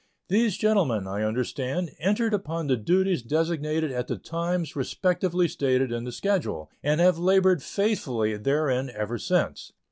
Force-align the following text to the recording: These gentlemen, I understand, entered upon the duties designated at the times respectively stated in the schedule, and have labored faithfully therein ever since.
These 0.29 0.57
gentlemen, 0.57 1.05
I 1.05 1.21
understand, 1.21 1.91
entered 1.99 2.33
upon 2.33 2.65
the 2.65 2.75
duties 2.75 3.21
designated 3.21 3.91
at 3.91 4.07
the 4.07 4.17
times 4.17 4.75
respectively 4.75 5.47
stated 5.47 5.91
in 5.91 6.05
the 6.05 6.11
schedule, 6.11 6.71
and 6.81 6.99
have 6.99 7.19
labored 7.19 7.61
faithfully 7.61 8.35
therein 8.35 8.89
ever 8.95 9.19
since. 9.19 9.73